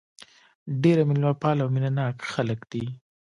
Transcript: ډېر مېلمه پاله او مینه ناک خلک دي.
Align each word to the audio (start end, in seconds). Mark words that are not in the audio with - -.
ډېر 0.81 0.97
مېلمه 1.09 1.33
پاله 1.41 1.61
او 1.63 1.69
مینه 1.73 1.91
ناک 1.97 2.17
خلک 2.33 2.59
دي. 2.71 2.85